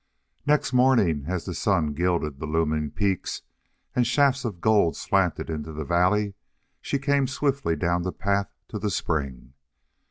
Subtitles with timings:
[0.47, 3.43] Next morning as the sun gilded the looming peaks
[3.95, 6.33] and shafts of gold slanted into the valley
[6.81, 9.53] she came swiftly down the path to the spring.